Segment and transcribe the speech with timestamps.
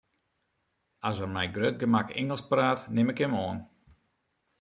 [1.09, 3.57] As er mei grut gemak Ingelsk praat, nim ik him oan.